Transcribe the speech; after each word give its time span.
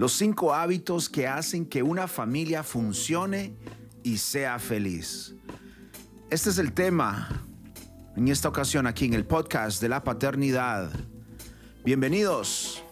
Los 0.00 0.14
cinco 0.14 0.54
hábitos 0.54 1.10
que 1.10 1.28
hacen 1.28 1.66
que 1.66 1.82
una 1.82 2.08
familia 2.08 2.62
funcione 2.62 3.54
y 4.02 4.16
sea 4.16 4.58
feliz. 4.58 5.34
Este 6.30 6.48
es 6.48 6.56
el 6.56 6.72
tema 6.72 7.28
en 8.16 8.28
esta 8.28 8.48
ocasión 8.48 8.86
aquí 8.86 9.04
en 9.04 9.12
el 9.12 9.26
podcast 9.26 9.78
de 9.82 9.90
la 9.90 10.02
paternidad. 10.02 10.90
Bienvenidos. 11.84 12.82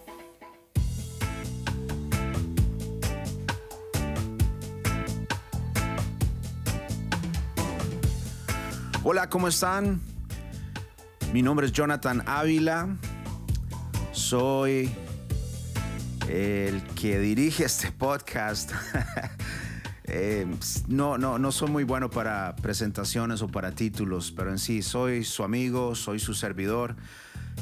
Hola, 9.03 9.31
¿cómo 9.31 9.47
están? 9.47 9.99
Mi 11.33 11.41
nombre 11.41 11.65
es 11.65 11.71
Jonathan 11.71 12.21
Ávila. 12.27 12.99
Soy 14.11 14.91
el 16.29 16.83
que 16.95 17.19
dirige 17.19 17.65
este 17.65 17.91
podcast. 17.91 18.71
Eh, 20.11 20.47
no, 20.87 21.19
no, 21.19 21.37
no 21.37 21.51
soy 21.51 21.69
muy 21.69 21.83
bueno 21.83 22.09
para 22.09 22.55
presentaciones 22.55 23.43
o 23.43 23.47
para 23.47 23.73
títulos, 23.73 24.31
pero 24.35 24.49
en 24.49 24.57
sí 24.57 24.81
soy 24.81 25.23
su 25.23 25.43
amigo, 25.43 25.93
soy 25.93 26.17
su 26.17 26.33
servidor 26.33 26.95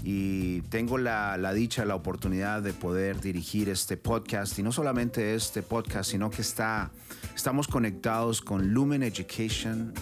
y 0.02 0.62
tengo 0.70 0.98
la, 0.98 1.36
la, 1.36 1.52
dicha, 1.52 1.84
la 1.84 1.96
oportunidad 1.96 2.62
de 2.62 2.72
poder 2.72 3.20
dirigir 3.20 3.68
este 3.68 3.98
podcast 3.98 4.58
y 4.60 4.64
no 4.64 4.72
solamente 4.72 5.36
este 5.36 5.62
podcast, 5.62 6.10
sino 6.10 6.30
que 6.30 6.42
está, 6.42 6.90
estamos 7.36 7.68
conectados 7.68 8.40
con 8.40 8.70
Lumen 8.74 9.04
Education 9.04 9.94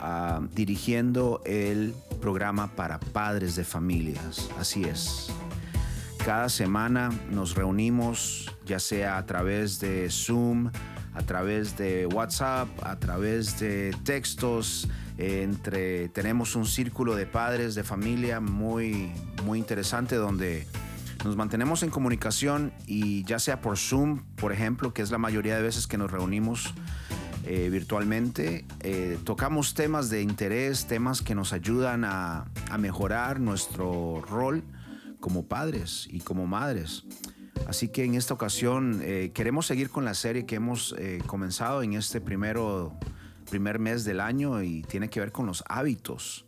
uh, 0.00 0.46
dirigiendo 0.54 1.42
el 1.44 1.94
programa 2.22 2.74
para 2.74 2.98
padres 2.98 3.54
de 3.54 3.64
familias. 3.64 4.48
Así 4.58 4.84
es. 4.84 5.30
Cada 6.24 6.48
semana 6.48 7.10
nos 7.30 7.54
reunimos, 7.54 8.50
ya 8.64 8.78
sea 8.78 9.18
a 9.18 9.26
través 9.26 9.78
de 9.78 10.08
Zoom, 10.08 10.70
a 11.12 11.20
través 11.20 11.76
de 11.76 12.06
WhatsApp, 12.06 12.66
a 12.82 12.96
través 12.96 13.60
de 13.60 13.94
textos. 14.04 14.88
Entre, 15.18 16.08
tenemos 16.08 16.56
un 16.56 16.64
círculo 16.64 17.14
de 17.14 17.26
padres 17.26 17.74
de 17.74 17.84
familia 17.84 18.40
muy, 18.40 19.12
muy 19.44 19.58
interesante 19.58 20.16
donde 20.16 20.66
nos 21.26 21.36
mantenemos 21.36 21.82
en 21.82 21.90
comunicación 21.90 22.72
y 22.86 23.22
ya 23.24 23.38
sea 23.38 23.60
por 23.60 23.76
Zoom, 23.76 24.22
por 24.36 24.50
ejemplo, 24.50 24.94
que 24.94 25.02
es 25.02 25.10
la 25.10 25.18
mayoría 25.18 25.56
de 25.56 25.62
veces 25.62 25.86
que 25.86 25.98
nos 25.98 26.10
reunimos 26.10 26.72
eh, 27.44 27.68
virtualmente, 27.70 28.64
eh, 28.80 29.18
tocamos 29.24 29.74
temas 29.74 30.08
de 30.08 30.22
interés, 30.22 30.86
temas 30.86 31.20
que 31.20 31.34
nos 31.34 31.52
ayudan 31.52 32.04
a 32.06 32.46
mejorar 32.78 33.40
nuestro 33.40 34.22
rol 34.26 34.64
como 35.24 35.46
padres 35.46 36.06
y 36.10 36.20
como 36.20 36.46
madres. 36.46 37.04
Así 37.66 37.88
que 37.88 38.04
en 38.04 38.14
esta 38.14 38.34
ocasión 38.34 39.00
eh, 39.02 39.30
queremos 39.32 39.66
seguir 39.66 39.88
con 39.88 40.04
la 40.04 40.12
serie 40.12 40.44
que 40.44 40.56
hemos 40.56 40.94
eh, 40.98 41.22
comenzado 41.26 41.82
en 41.82 41.94
este 41.94 42.20
primero, 42.20 42.92
primer 43.48 43.78
mes 43.78 44.04
del 44.04 44.20
año 44.20 44.62
y 44.62 44.82
tiene 44.82 45.08
que 45.08 45.20
ver 45.20 45.32
con 45.32 45.46
los 45.46 45.64
hábitos, 45.66 46.44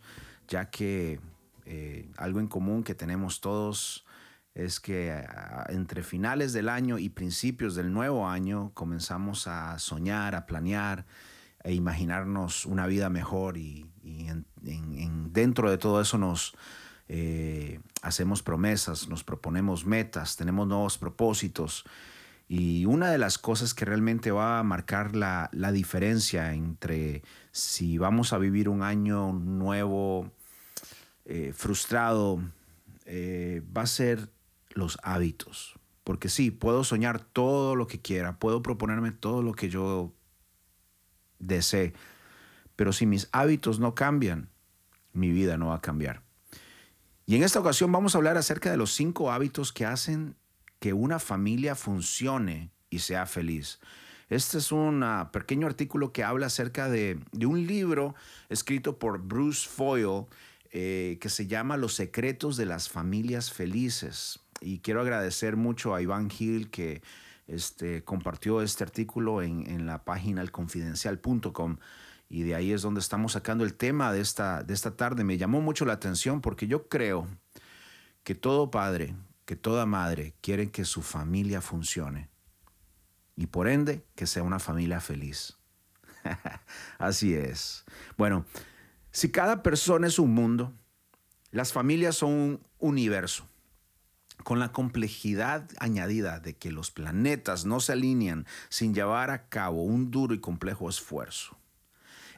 ya 0.47 0.69
que 0.69 1.21
eh, 1.65 2.11
algo 2.19 2.39
en 2.39 2.49
común 2.49 2.85
que 2.85 2.95
tenemos 2.95 3.41
todos 3.41 4.05
es 4.53 4.79
que 4.79 5.25
entre 5.69 6.03
finales 6.03 6.53
del 6.53 6.69
año 6.69 6.99
y 6.99 7.09
principios 7.09 7.77
del 7.77 7.91
nuevo 7.91 8.29
año 8.29 8.73
comenzamos 8.75 9.47
a 9.47 9.79
soñar, 9.79 10.35
a 10.35 10.45
planear 10.45 11.07
e 11.65 11.73
imaginarnos 11.73 12.67
una 12.67 12.87
vida 12.87 13.09
mejor 13.09 13.57
y, 13.57 13.87
dentro 14.61 15.71
de 15.71 15.79
todo 15.79 16.03
eso 16.03 16.19
nos 16.19 16.55
eh, 17.09 17.81
hacemos 18.03 18.43
promesas, 18.43 19.09
nos 19.09 19.25
proponemos 19.25 19.87
metas, 19.87 20.37
tenemos 20.37 20.67
nuevos 20.67 20.99
propósitos. 20.99 21.85
Y 22.49 22.85
una 22.87 23.11
de 23.11 23.19
las 23.19 23.39
cosas 23.39 23.75
que 23.75 23.85
realmente 23.85 24.31
va 24.31 24.61
a 24.61 24.63
marcar 24.63 25.17
la, 25.17 25.51
diferencia 25.73 26.55
entre 26.55 27.23
si 27.51 27.99
vamos 27.99 28.33
a 28.33 28.39
vivir 28.39 28.69
un 28.69 28.83
año 28.83 29.33
nuevo 29.33 30.31
eh, 31.25 31.53
frustrado, 31.53 32.41
eh, 33.05 33.63
va 33.77 33.83
a 33.83 33.87
ser 33.87 34.31
los 34.71 34.99
hábitos. 35.03 35.75
Porque 36.05 36.29
sí, 36.29 36.53
puedo 36.53 36.85
soñar 36.85 37.21
todo 37.21 37.75
lo 37.75 37.89
que 37.89 38.01
quiera, 38.01 38.39
puedo 38.39 38.63
proponerme 38.63 39.11
todo 39.11 39.43
lo 39.43 39.55
que 39.55 39.69
yo 39.69 40.13
desee, 41.41 41.95
pero 42.77 42.93
si 42.93 43.07
mis 43.07 43.29
hábitos 43.33 43.81
no 43.81 43.95
cambian, 43.97 44.49
mi 45.13 45.33
vida 45.33 45.57
no 45.57 45.69
va 45.69 45.77
a 45.77 45.81
cambiar. 45.81 46.26
Y 47.27 47.35
en 47.35 47.43
esta 47.43 47.59
ocasión 47.59 47.91
vamos 47.91 48.15
a 48.15 48.19
hablar 48.19 48.37
acerca 48.37 48.71
de 48.71 48.77
los 48.77 48.95
cinco 48.95 49.33
hábitos 49.33 49.73
que 49.73 49.85
hacen 49.85 50.37
que 50.79 50.93
una 50.93 51.19
familia 51.19 51.75
funcione 51.75 52.71
y 52.89 53.01
sea 53.01 53.27
feliz. 53.27 53.81
Este 54.29 54.59
es 54.59 54.71
un 54.71 55.03
ah, 55.03 55.31
pequeño 55.33 55.67
artículo 55.67 56.13
que 56.13 56.23
habla 56.23 56.47
acerca 56.47 56.89
de, 56.89 57.19
un 57.45 57.67
libro 57.67 58.15
escrito 58.49 59.01
por 59.01 59.19
Bruce 59.19 59.69
Foyle 59.69 60.27
eh, 60.71 61.19
que 61.21 61.29
se 61.29 61.49
llama 61.49 61.77
Los 61.77 61.95
secretos 61.95 62.57
de 62.57 62.67
las 62.67 62.89
familias 62.89 63.53
felices. 63.53 64.39
Y 64.61 64.79
quiero 64.79 65.01
agradecer 65.01 65.57
mucho 65.57 65.97
a 65.97 66.03
Iván 66.03 66.31
Gil 66.31 66.71
que 66.71 67.03
este, 67.49 68.05
compartió 68.05 68.63
este 68.63 68.85
artículo 68.85 69.43
en, 69.43 69.69
en 69.69 69.87
la 69.87 70.05
página 70.05 70.43
elconfidencial.com 70.43 71.79
y 72.29 72.43
de 72.43 72.55
ahí 72.55 72.73
es 72.73 72.83
donde 72.83 73.01
estamos 73.01 73.33
sacando 73.33 73.65
el 73.65 73.75
tema 73.75 74.13
de 74.13 74.21
esta, 74.21 74.63
de 74.63 74.75
esta 74.75 74.97
tarde. 74.97 75.25
Me 75.25 75.39
llamó 75.39 75.61
mucho 75.61 75.85
la 75.85 75.93
atención 75.93 76.41
porque 76.41 76.67
yo 76.67 76.89
creo 76.89 77.29
que 78.25 78.35
todo 78.35 78.71
padre, 78.71 79.15
que 79.45 79.57
toda 79.57 79.87
madre 79.87 80.35
quieren 80.41 80.71
que 80.71 80.85
su 80.85 81.03
familia 81.03 81.61
funcione 81.61 82.29
y 83.37 83.47
por 83.47 83.69
ende 83.69 84.05
que 84.15 84.27
sea 84.27 84.43
una 84.43 84.59
familia 84.59 85.01
feliz. 85.01 85.57
Así 86.99 87.35
es. 87.35 87.85
Bueno, 88.17 88.45
si 89.13 89.31
cada 89.31 89.63
persona 89.63 90.07
es 90.07 90.19
un 90.19 90.35
mundo, 90.35 90.73
las 91.53 91.73
familias 91.73 92.17
son 92.17 92.31
un 92.31 92.67
universo 92.79 93.47
con 94.43 94.59
la 94.59 94.73
complejidad 94.73 95.69
añadida 95.79 96.41
de 96.41 96.57
que 96.57 96.71
los 96.71 96.91
planetas 96.91 97.65
no 97.65 97.81
se 97.81 97.93
alinean 97.93 98.47
sin 98.69 98.95
llevar 98.95 99.31
a 99.31 99.49
cabo 99.49 99.83
un 99.83 100.11
duro 100.11 100.35
y 100.35 100.41
complejo 100.41 100.89
esfuerzo. 100.89 101.57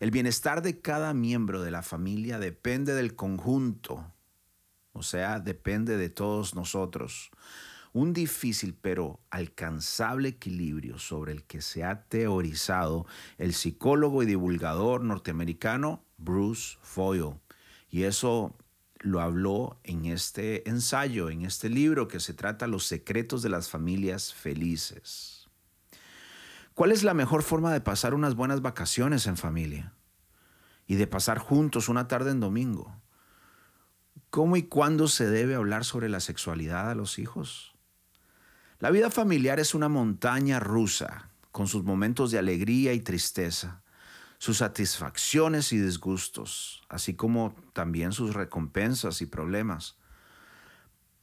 El 0.00 0.10
bienestar 0.12 0.62
de 0.62 0.80
cada 0.80 1.12
miembro 1.12 1.62
de 1.62 1.72
la 1.72 1.82
familia 1.82 2.38
depende 2.38 2.94
del 2.94 3.16
conjunto, 3.16 4.12
o 4.92 5.02
sea, 5.02 5.40
depende 5.40 5.96
de 5.96 6.08
todos 6.08 6.54
nosotros. 6.54 7.30
Un 7.92 8.12
difícil 8.12 8.74
pero 8.80 9.18
alcanzable 9.30 10.28
equilibrio 10.28 10.98
sobre 10.98 11.32
el 11.32 11.44
que 11.44 11.62
se 11.62 11.82
ha 11.82 12.04
teorizado 12.04 13.06
el 13.38 13.54
psicólogo 13.54 14.22
y 14.22 14.26
divulgador 14.26 15.02
norteamericano 15.02 16.04
Bruce 16.16 16.78
Foyle. 16.82 17.40
Y 17.90 18.04
eso 18.04 18.54
lo 19.00 19.20
habló 19.20 19.80
en 19.84 20.06
este 20.06 20.68
ensayo, 20.68 21.30
en 21.30 21.44
este 21.44 21.68
libro 21.68 22.08
que 22.08 22.20
se 22.20 22.34
trata 22.34 22.66
Los 22.66 22.84
secretos 22.84 23.42
de 23.42 23.48
las 23.48 23.68
familias 23.68 24.34
felices. 24.34 25.37
¿Cuál 26.78 26.92
es 26.92 27.02
la 27.02 27.12
mejor 27.12 27.42
forma 27.42 27.72
de 27.72 27.80
pasar 27.80 28.14
unas 28.14 28.36
buenas 28.36 28.62
vacaciones 28.62 29.26
en 29.26 29.36
familia? 29.36 29.94
Y 30.86 30.94
de 30.94 31.08
pasar 31.08 31.38
juntos 31.38 31.88
una 31.88 32.06
tarde 32.06 32.30
en 32.30 32.38
domingo. 32.38 32.94
¿Cómo 34.30 34.56
y 34.56 34.62
cuándo 34.62 35.08
se 35.08 35.26
debe 35.26 35.56
hablar 35.56 35.84
sobre 35.84 36.08
la 36.08 36.20
sexualidad 36.20 36.88
a 36.88 36.94
los 36.94 37.18
hijos? 37.18 37.74
La 38.78 38.92
vida 38.92 39.10
familiar 39.10 39.58
es 39.58 39.74
una 39.74 39.88
montaña 39.88 40.60
rusa, 40.60 41.30
con 41.50 41.66
sus 41.66 41.82
momentos 41.82 42.30
de 42.30 42.38
alegría 42.38 42.92
y 42.92 43.00
tristeza, 43.00 43.82
sus 44.38 44.58
satisfacciones 44.58 45.72
y 45.72 45.80
disgustos, 45.80 46.84
así 46.88 47.14
como 47.14 47.56
también 47.72 48.12
sus 48.12 48.34
recompensas 48.34 49.20
y 49.20 49.26
problemas. 49.26 49.98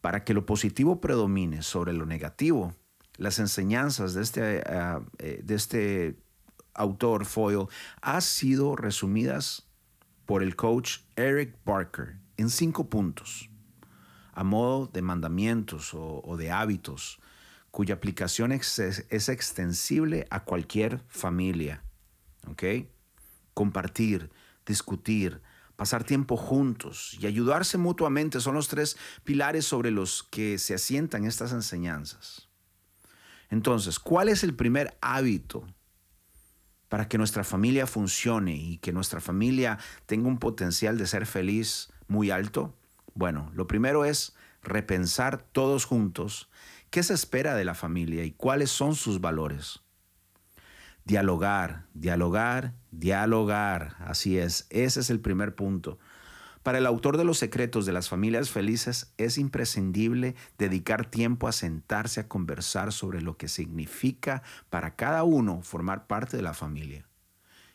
Para 0.02 0.26
que 0.26 0.34
lo 0.34 0.46
positivo 0.46 1.00
predomine 1.00 1.62
sobre 1.62 1.94
lo 1.94 2.06
negativo, 2.06 2.76
las 3.18 3.40
enseñanzas 3.40 4.14
de 4.14 4.22
este, 4.22 4.58
eh, 4.58 5.00
eh, 5.20 5.42
de 5.44 5.56
este 5.56 6.18
autor 6.74 7.26
Foyle 7.26 7.68
han 8.02 8.22
sido 8.22 8.76
resumidas 8.76 9.68
por 10.26 10.44
el 10.44 10.56
coach 10.56 11.00
Eric 11.16 11.58
Barker 11.64 12.18
en 12.38 12.50
cinco 12.50 12.90
puntos, 12.90 13.50
a 14.34 14.44
modo 14.44 14.88
de 14.88 15.02
mandamientos 15.02 15.92
o, 15.94 16.36
de 16.38 16.52
hábitos, 16.52 17.20
cuya 17.72 17.96
aplicación 17.96 18.52
es, 18.52 18.80
es, 18.80 19.30
extensible 19.30 20.28
a 20.30 20.44
cualquier 20.44 21.02
familia. 21.08 21.84
¿Ok? 22.48 22.64
Compartir, 23.54 24.32
discutir, 24.66 25.42
pasar 25.76 26.04
tiempo 26.04 26.36
juntos 26.36 27.18
y 27.20 27.28
ayudarse 27.28 27.78
mutuamente 27.78 28.40
son 28.42 28.56
los 28.56 28.68
tres 28.68 28.98
pilares 29.24 29.66
sobre 29.66 29.92
los 29.92 30.24
que 30.24 30.58
se 30.58 30.74
asientan 30.74 31.26
estas 31.26 31.54
enseñanzas. 31.54 32.45
Entonces, 33.50 34.00
¿cuál 34.00 34.30
es 34.30 34.44
el 34.44 34.56
primer 34.56 34.98
hábito 35.02 35.68
para 36.90 37.08
que 37.08 37.18
nuestra 37.18 37.44
familia 37.44 37.88
funcione 37.88 38.56
y 38.56 38.78
que 38.78 38.94
nuestra 38.94 39.22
familia 39.22 39.78
tenga 40.06 40.28
un 40.28 40.40
potencial 40.40 40.98
de 40.98 41.08
ser 41.08 41.26
feliz 41.26 41.92
muy 42.08 42.32
alto? 42.32 42.76
Bueno, 43.14 43.52
lo 43.54 43.68
primero 43.68 44.06
es 44.06 44.36
repensar 44.62 45.42
todos 45.42 45.86
juntos 45.86 46.50
¿Qué 46.96 47.04
se 47.04 47.14
espera 47.14 47.56
de 47.56 47.66
la 47.66 47.74
familia 47.74 48.24
y 48.24 48.32
cuáles 48.32 48.72
son 48.72 48.96
sus 48.96 49.20
valores? 49.20 49.82
Dialogar, 51.04 51.88
dialogar, 51.94 52.74
dialogar. 52.90 53.98
Así 54.00 54.38
es, 54.38 54.66
ese 54.70 55.02
es 55.02 55.10
el 55.10 55.20
primer 55.20 55.56
punto. 55.56 56.00
Para 56.66 56.80
el 56.80 56.88
autor 56.88 57.18
de 57.18 57.26
Los 57.26 57.38
secretos 57.38 57.86
de 57.86 57.94
las 57.94 58.10
familias 58.10 58.50
felices 58.50 59.14
es 59.20 59.38
imprescindible 59.38 60.34
dedicar 60.58 61.06
tiempo 61.06 61.48
a 61.48 61.52
sentarse 61.52 62.22
a 62.22 62.28
conversar 62.28 62.92
sobre 62.92 63.22
lo 63.22 63.38
que 63.38 63.48
significa 63.48 64.42
para 64.72 64.96
cada 64.96 65.24
uno 65.26 65.62
formar 65.62 66.08
parte 66.08 66.38
de 66.38 66.42
la 66.42 66.56
familia 66.56 67.06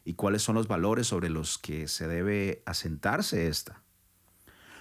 y 0.05 0.15
cuáles 0.15 0.43
son 0.43 0.57
los 0.57 0.67
valores 0.67 1.07
sobre 1.07 1.31
los 1.31 1.57
que 1.57 1.87
se 1.87 2.09
debe 2.09 2.65
asentarse 2.67 3.47
esta. 3.47 3.81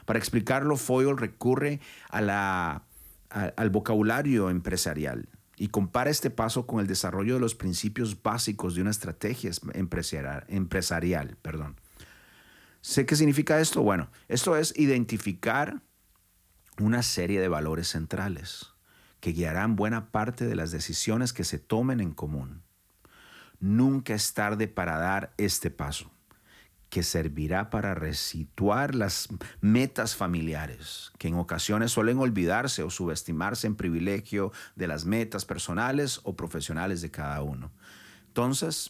Para 0.05 0.17
explicarlo, 0.17 0.75
Foyle 0.75 1.15
recurre 1.15 1.79
al 2.09 3.69
vocabulario 3.69 4.49
empresarial 4.49 5.29
y 5.55 5.67
compara 5.67 6.09
este 6.09 6.31
paso 6.31 6.65
con 6.65 6.79
el 6.79 6.87
desarrollo 6.87 7.35
de 7.35 7.41
los 7.41 7.53
principios 7.53 8.23
básicos 8.23 8.73
de 8.73 8.81
una 8.81 8.89
estrategia 8.89 9.51
empresarial. 9.75 10.45
empresarial 10.47 11.37
perdón. 11.43 11.75
¿Sé 12.89 13.05
qué 13.05 13.15
significa 13.15 13.59
esto? 13.59 13.83
Bueno, 13.83 14.09
esto 14.27 14.57
es 14.57 14.73
identificar 14.75 15.83
una 16.79 17.03
serie 17.03 17.39
de 17.39 17.47
valores 17.47 17.89
centrales 17.89 18.71
que 19.19 19.31
guiarán 19.31 19.75
buena 19.75 20.09
parte 20.09 20.47
de 20.47 20.55
las 20.55 20.71
decisiones 20.71 21.31
que 21.31 21.43
se 21.43 21.59
tomen 21.59 21.99
en 21.99 22.13
común. 22.13 22.63
Nunca 23.59 24.15
es 24.15 24.33
tarde 24.33 24.67
para 24.67 24.97
dar 24.97 25.35
este 25.37 25.69
paso 25.69 26.11
que 26.89 27.03
servirá 27.03 27.69
para 27.69 27.93
resituar 27.93 28.95
las 28.95 29.29
metas 29.61 30.15
familiares, 30.15 31.11
que 31.19 31.27
en 31.27 31.35
ocasiones 31.35 31.91
suelen 31.91 32.17
olvidarse 32.17 32.81
o 32.81 32.89
subestimarse 32.89 33.67
en 33.67 33.75
privilegio 33.75 34.51
de 34.75 34.87
las 34.87 35.05
metas 35.05 35.45
personales 35.45 36.21
o 36.23 36.35
profesionales 36.35 37.03
de 37.03 37.11
cada 37.11 37.43
uno. 37.43 37.71
Entonces, 38.29 38.89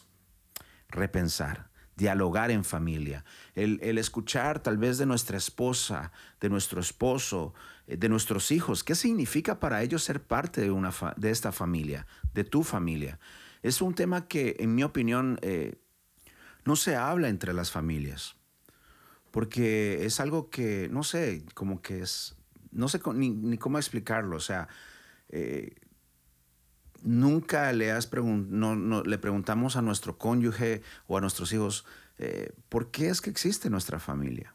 repensar, 0.88 1.69
dialogar 2.00 2.50
en 2.50 2.64
familia, 2.64 3.24
el, 3.54 3.98
escuchar 3.98 4.62
tal 4.62 4.78
vez 4.78 4.96
de 4.96 5.04
nuestra 5.04 5.36
esposa, 5.36 6.12
de 6.40 6.48
nuestro 6.48 6.80
esposo, 6.80 7.52
eh, 7.86 7.98
de 7.98 8.08
nuestros 8.08 8.50
hijos, 8.50 8.82
qué 8.82 8.94
significa 8.94 9.60
para 9.60 9.82
ellos 9.82 10.02
ser 10.02 10.22
parte 10.22 10.62
de, 10.62 10.70
una 10.70 10.92
de 11.16 11.30
esta 11.30 11.52
familia, 11.52 12.06
de 12.32 12.44
tu 12.44 12.62
familia. 12.62 13.20
Es 13.62 13.82
un 13.82 13.94
tema 13.94 14.26
que, 14.28 14.56
en 14.60 14.74
mi 14.74 14.82
opinión, 14.82 15.38
eh, 15.42 15.74
no 16.64 16.74
se 16.74 16.96
habla 16.96 17.28
entre 17.28 17.52
las 17.52 17.70
familias, 17.70 18.36
porque 19.30 20.06
es 20.06 20.20
algo 20.20 20.48
que, 20.48 20.88
no 20.90 21.02
sé, 21.02 21.44
como 21.52 21.82
que 21.82 22.00
es, 22.00 22.34
no 22.72 22.88
sé 22.88 23.00
ni, 23.14 23.58
cómo 23.58 23.76
explicarlo, 23.76 24.36
o 24.36 24.40
sea, 24.40 24.68
eh, 25.28 25.74
nunca 27.02 27.72
le, 27.72 27.92
has 27.92 28.10
no, 28.12 29.02
le 29.02 29.18
preguntamos 29.18 29.76
a 29.76 29.82
nuestro 29.82 30.18
cónyuge 30.18 30.82
o 31.06 31.16
a 31.16 31.20
nuestros 31.20 31.52
hijos, 31.52 31.84
eh, 32.18 32.52
¿por 32.68 32.90
qué 32.90 33.08
es 33.08 33.20
que 33.20 33.30
existe 33.30 33.70
nuestra 33.70 33.98
familia? 33.98 34.54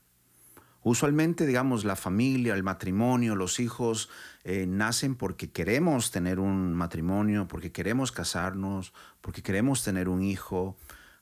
Usualmente, 0.83 1.47
digamos, 1.47 1.83
la 1.83 1.95
familia, 1.95 2.53
el 2.53 2.61
matrimonio, 2.61 3.35
los 3.35 3.59
hijos 3.59 4.09
eh, 4.43 4.67
nacen 4.67 5.15
porque 5.15 5.49
queremos 5.49 6.11
tener 6.11 6.39
un 6.39 6.73
matrimonio, 6.73 7.47
porque 7.47 7.71
queremos 7.71 8.11
casarnos, 8.11 8.93
porque 9.21 9.41
queremos 9.41 9.83
tener 9.83 10.09
un 10.09 10.21
hijo, 10.21 10.77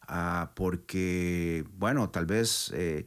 Ah, 0.08 0.52
porque, 0.56 1.66
bueno, 1.78 2.10
tal 2.10 2.25
vez 2.25 2.72
eh, 2.75 3.06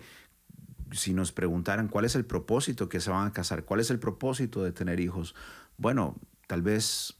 si 0.92 1.12
nos 1.12 1.32
preguntaran 1.32 1.88
cuál 1.88 2.04
es 2.04 2.14
el 2.14 2.24
propósito 2.24 2.88
que 2.88 3.00
se 3.00 3.10
van 3.10 3.26
a 3.26 3.32
casar, 3.32 3.64
cuál 3.64 3.80
es 3.80 3.90
el 3.90 3.98
propósito 3.98 4.62
de 4.62 4.72
tener 4.72 5.00
hijos, 5.00 5.34
bueno, 5.76 6.16
tal 6.46 6.62
vez 6.62 7.16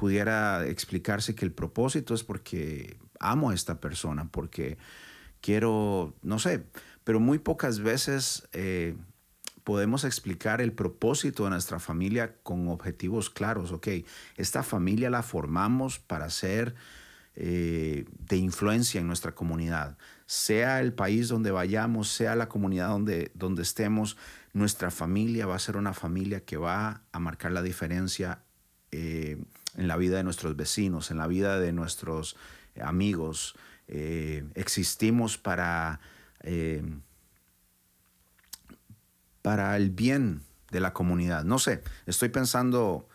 pudiera 0.00 0.66
explicarse 0.66 1.34
que 1.34 1.44
el 1.44 1.52
propósito 1.52 2.14
es 2.14 2.24
porque 2.24 2.96
amo 3.18 3.50
a 3.50 3.54
esta 3.54 3.82
persona, 3.82 4.30
porque 4.30 4.78
quiero, 5.42 6.14
no 6.22 6.38
sé, 6.38 6.64
pero 7.04 7.20
muy 7.20 7.38
pocas 7.38 7.80
veces 7.80 8.48
eh, 8.54 8.96
podemos 9.62 10.04
explicar 10.04 10.62
el 10.62 10.72
propósito 10.72 11.44
de 11.44 11.50
nuestra 11.50 11.80
familia 11.80 12.34
con 12.42 12.68
objetivos 12.68 13.28
claros. 13.28 13.72
Ok, 13.72 13.88
esta 14.38 14.62
familia 14.62 15.10
la 15.10 15.22
formamos 15.22 15.98
para 15.98 16.30
ser 16.30 16.74
eh, 17.36 18.06
de 18.20 18.36
influencia 18.38 19.02
en 19.02 19.06
nuestra 19.06 19.34
comunidad. 19.34 19.98
Sea 20.24 20.80
el 20.80 20.94
país 20.94 21.28
donde 21.28 21.50
vayamos, 21.50 22.08
sea 22.08 22.36
la 22.36 22.48
comunidad 22.48 22.88
donde, 22.88 23.32
donde 23.34 23.60
estemos, 23.60 24.16
nuestra 24.54 24.90
familia 24.90 25.44
va 25.44 25.56
a 25.56 25.58
ser 25.58 25.76
una 25.76 25.92
familia 25.92 26.42
que 26.42 26.56
va 26.56 27.02
a 27.12 27.18
marcar 27.18 27.52
la 27.52 27.60
diferencia 27.60 28.44
eh, 28.92 29.36
en 29.76 29.88
la 29.88 29.96
vida 29.96 30.16
de 30.16 30.24
nuestros 30.24 30.56
vecinos, 30.56 31.10
en 31.10 31.18
la 31.18 31.26
vida 31.26 31.58
de 31.58 31.72
nuestros 31.72 32.36
amigos. 32.80 33.54
Eh, 33.88 34.44
existimos 34.54 35.38
para, 35.38 36.00
para 39.42 39.76
el 39.76 39.90
bien 39.90 40.42
de 40.70 40.80
la 40.80 40.92
comunidad. 40.92 41.44
No 41.44 41.58
sé, 41.58 41.82
estoy 42.06 42.28
pensando 42.28 43.08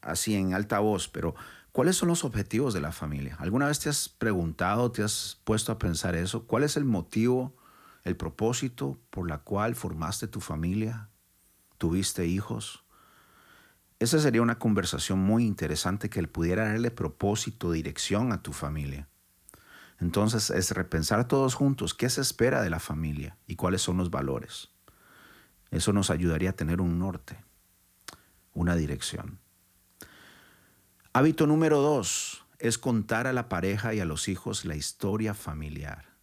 así 0.00 0.34
en 0.34 0.54
alta 0.54 0.78
voz, 0.78 1.08
pero 1.08 1.34
¿Cuáles 1.76 1.96
son 1.96 2.08
los 2.08 2.24
objetivos 2.24 2.72
de 2.72 2.80
la 2.80 2.90
familia? 2.90 3.36
¿Alguna 3.38 3.66
vez 3.66 3.80
te 3.80 3.90
has 3.90 4.08
preguntado, 4.08 4.90
te 4.92 5.02
has 5.02 5.42
puesto 5.44 5.72
a 5.72 5.78
pensar 5.78 6.16
eso? 6.16 6.46
¿Cuál 6.46 6.62
es 6.62 6.78
el 6.78 6.86
motivo, 6.86 7.54
el 8.02 8.16
propósito 8.16 8.98
por 9.10 9.28
la 9.28 9.40
cual 9.40 9.74
formaste 9.74 10.26
tu 10.26 10.40
familia? 10.40 11.10
¿Tuviste 11.76 12.24
hijos? 12.24 12.85
Esa 13.98 14.18
sería 14.18 14.42
una 14.42 14.58
conversación 14.58 15.18
muy 15.20 15.44
interesante 15.46 16.10
que 16.10 16.26
pudiera 16.28 16.68
darle 16.68 16.90
propósito, 16.90 17.72
dirección 17.72 18.32
a 18.32 18.42
tu 18.42 18.52
familia. 18.52 19.08
Entonces 19.98 20.50
es 20.50 20.70
repensar 20.72 21.26
todos 21.26 21.54
juntos 21.54 21.94
qué 21.94 22.10
se 22.10 22.20
espera 22.20 22.60
de 22.60 22.68
la 22.68 22.80
familia 22.80 23.38
y 23.46 23.56
cuáles 23.56 23.80
son 23.80 23.96
los 23.96 24.10
valores. 24.10 24.70
Eso 25.70 25.92
nos 25.92 26.10
ayudaría 26.10 26.50
a 26.50 26.56
tener 26.56 26.82
un 26.82 26.98
norte, 26.98 27.42
una 28.52 28.76
dirección. 28.76 29.38
Hábito 31.14 31.46
número 31.46 31.80
dos 31.80 32.44
es 32.58 32.76
contar 32.76 33.26
a 33.26 33.32
la 33.32 33.48
pareja 33.48 33.94
y 33.94 34.00
a 34.00 34.04
los 34.04 34.28
hijos 34.28 34.66
la 34.66 34.76
historia 34.76 35.32
familiar. 35.32 36.15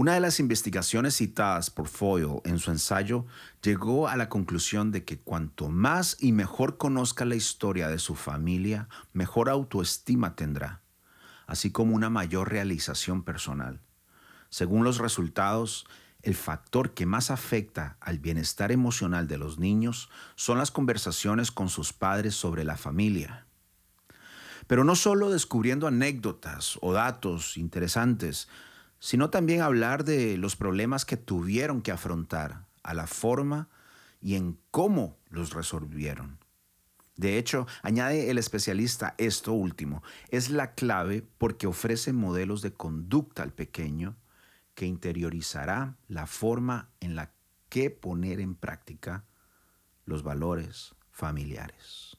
Una 0.00 0.14
de 0.14 0.20
las 0.20 0.38
investigaciones 0.38 1.16
citadas 1.16 1.70
por 1.70 1.88
Foyle 1.88 2.40
en 2.44 2.60
su 2.60 2.70
ensayo 2.70 3.26
llegó 3.64 4.06
a 4.06 4.16
la 4.16 4.28
conclusión 4.28 4.92
de 4.92 5.04
que 5.04 5.18
cuanto 5.18 5.70
más 5.70 6.16
y 6.20 6.30
mejor 6.30 6.78
conozca 6.78 7.24
la 7.24 7.34
historia 7.34 7.88
de 7.88 7.98
su 7.98 8.14
familia, 8.14 8.88
mejor 9.12 9.48
autoestima 9.48 10.36
tendrá, 10.36 10.82
así 11.48 11.72
como 11.72 11.96
una 11.96 12.10
mayor 12.10 12.48
realización 12.48 13.24
personal. 13.24 13.80
Según 14.50 14.84
los 14.84 14.98
resultados, 14.98 15.84
el 16.22 16.36
factor 16.36 16.94
que 16.94 17.04
más 17.04 17.32
afecta 17.32 17.96
al 17.98 18.20
bienestar 18.20 18.70
emocional 18.70 19.26
de 19.26 19.38
los 19.38 19.58
niños 19.58 20.10
son 20.36 20.58
las 20.58 20.70
conversaciones 20.70 21.50
con 21.50 21.68
sus 21.68 21.92
padres 21.92 22.36
sobre 22.36 22.62
la 22.62 22.76
familia. 22.76 23.46
Pero 24.68 24.84
no 24.84 24.94
solo 24.94 25.28
descubriendo 25.28 25.88
anécdotas 25.88 26.78
o 26.82 26.92
datos 26.92 27.56
interesantes, 27.56 28.46
sino 28.98 29.30
también 29.30 29.60
hablar 29.60 30.04
de 30.04 30.36
los 30.36 30.56
problemas 30.56 31.04
que 31.04 31.16
tuvieron 31.16 31.82
que 31.82 31.92
afrontar, 31.92 32.66
a 32.82 32.94
la 32.94 33.06
forma 33.06 33.68
y 34.20 34.34
en 34.34 34.58
cómo 34.70 35.18
los 35.28 35.52
resolvieron. 35.52 36.38
De 37.16 37.36
hecho, 37.36 37.66
añade 37.82 38.30
el 38.30 38.38
especialista 38.38 39.14
esto 39.18 39.52
último, 39.52 40.02
es 40.30 40.50
la 40.50 40.74
clave 40.74 41.26
porque 41.36 41.66
ofrece 41.66 42.12
modelos 42.12 42.62
de 42.62 42.72
conducta 42.72 43.42
al 43.42 43.52
pequeño 43.52 44.16
que 44.74 44.86
interiorizará 44.86 45.96
la 46.06 46.26
forma 46.26 46.90
en 47.00 47.16
la 47.16 47.32
que 47.68 47.90
poner 47.90 48.40
en 48.40 48.54
práctica 48.54 49.24
los 50.04 50.22
valores 50.22 50.94
familiares. 51.10 52.16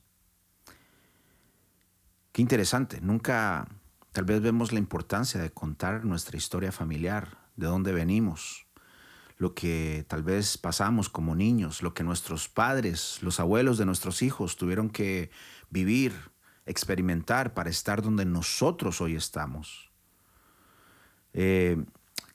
Qué 2.33 2.41
interesante, 2.41 2.99
nunca 3.01 3.67
tal 4.11 4.25
vez 4.25 4.41
vemos 4.41 4.71
la 4.71 4.79
importancia 4.79 5.41
de 5.41 5.51
contar 5.51 6.05
nuestra 6.05 6.37
historia 6.37 6.71
familiar, 6.71 7.37
de 7.55 7.67
dónde 7.67 7.91
venimos, 7.91 8.65
lo 9.37 9.53
que 9.53 10.05
tal 10.07 10.23
vez 10.23 10.57
pasamos 10.57 11.09
como 11.09 11.35
niños, 11.35 11.81
lo 11.81 11.93
que 11.93 12.03
nuestros 12.03 12.49
padres, 12.49 13.19
los 13.21 13.39
abuelos 13.39 13.77
de 13.77 13.85
nuestros 13.85 14.21
hijos 14.21 14.57
tuvieron 14.57 14.89
que 14.89 15.31
vivir, 15.69 16.13
experimentar 16.65 17.53
para 17.53 17.69
estar 17.69 18.01
donde 18.01 18.25
nosotros 18.25 18.99
hoy 19.01 19.15
estamos. 19.15 19.91
Eh, 21.33 21.83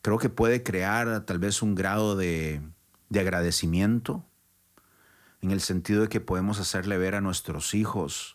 creo 0.00 0.18
que 0.18 0.30
puede 0.30 0.62
crear 0.62 1.26
tal 1.26 1.38
vez 1.38 1.60
un 1.60 1.74
grado 1.74 2.16
de, 2.16 2.62
de 3.08 3.20
agradecimiento 3.20 4.24
en 5.42 5.50
el 5.50 5.60
sentido 5.60 6.02
de 6.02 6.08
que 6.08 6.20
podemos 6.20 6.58
hacerle 6.58 6.96
ver 6.96 7.14
a 7.14 7.20
nuestros 7.20 7.74
hijos 7.74 8.34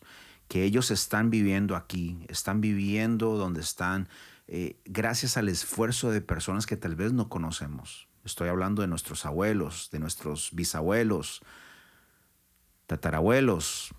que 0.50 0.64
ellos 0.64 0.90
están 0.90 1.30
viviendo 1.30 1.76
aquí, 1.76 2.26
están 2.28 2.60
viviendo 2.60 3.38
donde 3.38 3.62
están, 3.62 4.10
eh, 4.48 4.82
gracias 4.84 5.38
al 5.38 5.48
esfuerzo 5.48 6.10
de 6.12 6.22
personas 6.22 6.66
que 6.66 6.76
tal 6.76 6.96
vez 6.96 7.14
no 7.14 7.30
conocemos. 7.30 8.10
Estoy 8.26 8.50
hablando 8.50 8.82
de 8.82 8.88
nuestros 8.88 9.28
abuelos, 9.28 9.90
de 9.92 10.00
nuestros 10.00 10.50
bisabuelos, 10.52 11.42
tatarabuelos, 12.88 13.94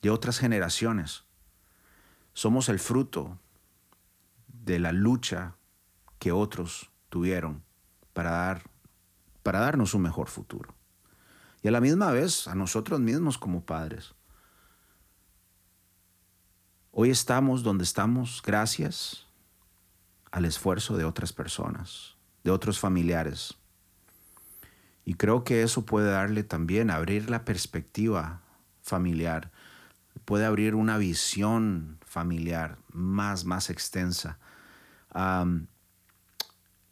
de 0.00 0.08
otras 0.08 0.38
generaciones. 0.38 1.24
Somos 2.32 2.70
el 2.70 2.78
fruto 2.78 3.38
de 4.48 4.78
la 4.78 4.92
lucha 4.92 5.56
que 6.18 6.32
otros 6.32 6.90
tuvieron 7.10 7.62
para, 8.14 8.30
dar, 8.30 8.62
para 9.42 9.60
darnos 9.60 9.92
un 9.92 10.00
mejor 10.00 10.28
futuro. 10.28 10.74
Y 11.62 11.68
a 11.68 11.72
la 11.72 11.82
misma 11.82 12.10
vez 12.10 12.48
a 12.48 12.54
nosotros 12.54 13.00
mismos 13.00 13.36
como 13.36 13.66
padres. 13.66 14.14
Hoy 16.92 17.10
estamos 17.10 17.62
donde 17.62 17.84
estamos 17.84 18.42
gracias 18.44 19.28
al 20.32 20.44
esfuerzo 20.44 20.96
de 20.96 21.04
otras 21.04 21.32
personas, 21.32 22.16
de 22.42 22.50
otros 22.50 22.80
familiares. 22.80 23.54
Y 25.04 25.14
creo 25.14 25.44
que 25.44 25.62
eso 25.62 25.86
puede 25.86 26.10
darle 26.10 26.42
también, 26.42 26.90
abrir 26.90 27.30
la 27.30 27.44
perspectiva 27.44 28.42
familiar, 28.82 29.52
puede 30.24 30.44
abrir 30.44 30.74
una 30.74 30.98
visión 30.98 32.00
familiar 32.04 32.76
más, 32.88 33.44
más 33.44 33.70
extensa. 33.70 34.40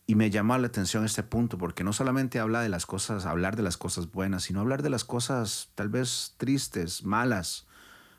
y 0.06 0.14
me 0.14 0.30
llama 0.30 0.58
la 0.58 0.68
atención 0.68 1.04
este 1.04 1.24
punto 1.24 1.58
porque 1.58 1.82
no 1.82 1.92
solamente 1.92 2.38
habla 2.38 2.60
de 2.60 2.68
las 2.68 2.86
cosas, 2.86 3.26
hablar 3.26 3.56
de 3.56 3.64
las 3.64 3.76
cosas 3.76 4.12
buenas, 4.12 4.44
sino 4.44 4.60
hablar 4.60 4.82
de 4.82 4.90
las 4.90 5.02
cosas 5.02 5.72
tal 5.74 5.88
vez 5.88 6.34
tristes, 6.36 7.02
malas. 7.02 7.66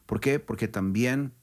¿Por 0.05 0.19
qué? 0.19 0.39
Porque 0.39 0.67
también 0.67 1.38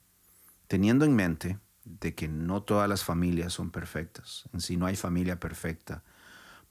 teniendo 0.67 1.05
en 1.05 1.15
mente 1.15 1.59
de 1.83 2.15
que 2.15 2.27
no 2.27 2.63
todas 2.63 2.89
las 2.89 3.03
familias 3.03 3.53
son 3.53 3.71
perfectas, 3.71 4.43
en 4.53 4.61
sí 4.61 4.77
no 4.77 4.85
hay 4.85 4.95
familia 4.95 5.39
perfecta, 5.39 6.03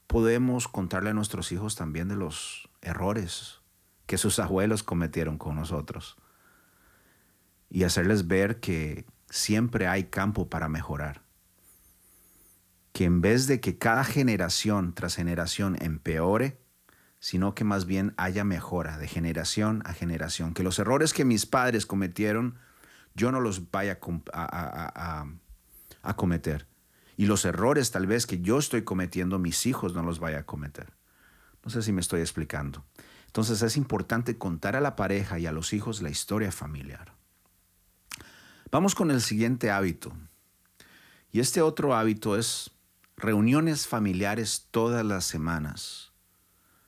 podemos 0.07 0.69
contarle 0.69 1.11
a 1.11 1.15
nuestros 1.15 1.53
hijos 1.53 1.75
también 1.75 2.09
de 2.09 2.17
los 2.17 2.69
errores 2.83 3.61
que 4.07 4.19
sus 4.19 4.39
abuelos 4.39 4.83
cometieron 4.83 5.39
con 5.39 5.57
nosotros 5.57 6.17
y 7.69 7.85
hacerles 7.85 8.29
ver 8.29 8.61
que 8.61 9.07
siempre 9.29 9.89
hay 9.89 10.05
campo 10.05 10.49
para 10.49 10.69
mejorar. 10.69 11.23
Que 12.93 13.05
en 13.05 13.21
vez 13.21 13.47
de 13.47 13.61
que 13.61 13.79
cada 13.79 14.05
generación 14.05 14.95
tras 14.95 15.17
generación 15.17 15.77
empeore, 15.81 16.59
sino 17.19 17.55
que 17.55 17.65
más 17.65 17.87
bien 17.87 18.15
haya 18.17 18.45
mejora 18.45 18.99
de 18.99 19.09
generación 19.09 19.83
a 19.85 19.93
generación. 19.93 20.55
Que 20.55 20.63
los 20.63 20.79
errores 20.79 21.13
que 21.13 21.25
mis 21.25 21.45
padres 21.45 21.85
cometieron, 21.85 22.59
yo 23.17 23.33
no 23.33 23.41
los 23.41 23.71
vaya 23.71 23.99
a, 24.33 25.27
cometer. 26.15 26.67
Y 27.17 27.27
los 27.27 27.45
errores 27.45 27.91
tal 27.91 28.07
vez 28.07 28.27
que 28.27 28.41
yo 28.41 28.59
estoy 28.59 28.83
cometiendo, 28.85 29.39
mis 29.39 29.67
hijos 29.67 29.95
no 29.95 30.03
los 30.03 30.21
vaya 30.21 30.41
a 30.41 30.47
cometer. 30.47 30.93
No 31.65 31.71
sé 31.71 31.83
si 31.83 31.93
me 31.93 32.03
estoy 32.03 32.21
explicando. 32.21 32.85
Entonces 33.27 33.63
es 33.63 33.77
importante 33.77 34.39
contar 34.39 34.77
a 34.77 34.81
la 34.81 34.97
pareja 34.97 35.39
y 35.39 35.47
a 35.47 35.53
los 35.53 35.73
hijos 35.73 36.03
la 36.03 36.11
historia 36.11 36.53
familiar. 36.53 37.15
Vamos 38.71 38.95
con 38.95 39.11
el 39.11 39.23
siguiente 39.23 39.71
hábito. 39.71 40.13
Y 41.33 41.41
este 41.41 41.63
otro 41.63 41.95
hábito 41.95 42.37
es 42.37 42.71
reuniones 43.17 43.87
familiares 43.87 44.69
todas 44.71 45.05
las 45.05 45.25
semanas. 45.25 46.13